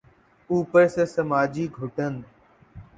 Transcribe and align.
اوپر 0.49 0.83
سے 0.93 1.03
سماجی 1.15 1.65
گھٹن۔ 1.77 2.13